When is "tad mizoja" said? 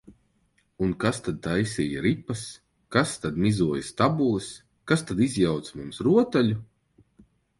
3.25-3.85